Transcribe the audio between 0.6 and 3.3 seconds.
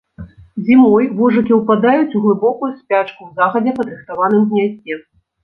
Зімой вожыкі ўпадаюць у глыбокую спячку ў